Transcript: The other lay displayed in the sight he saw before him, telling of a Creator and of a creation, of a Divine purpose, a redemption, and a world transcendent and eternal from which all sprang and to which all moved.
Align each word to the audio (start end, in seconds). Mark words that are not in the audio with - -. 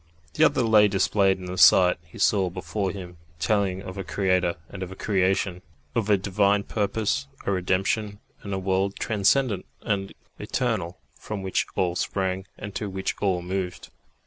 The 0.33 0.43
other 0.43 0.63
lay 0.63 0.87
displayed 0.87 1.37
in 1.37 1.45
the 1.45 1.59
sight 1.59 1.97
he 2.03 2.17
saw 2.17 2.49
before 2.49 2.89
him, 2.89 3.17
telling 3.37 3.83
of 3.83 3.99
a 3.99 4.03
Creator 4.03 4.55
and 4.67 4.81
of 4.81 4.91
a 4.91 4.95
creation, 4.95 5.61
of 5.93 6.09
a 6.09 6.17
Divine 6.17 6.63
purpose, 6.63 7.27
a 7.45 7.51
redemption, 7.51 8.17
and 8.41 8.51
a 8.51 8.57
world 8.57 8.95
transcendent 8.97 9.67
and 9.83 10.11
eternal 10.39 10.97
from 11.13 11.43
which 11.43 11.67
all 11.75 11.95
sprang 11.95 12.47
and 12.57 12.73
to 12.73 12.89
which 12.89 13.13
all 13.21 13.43
moved. 13.43 13.89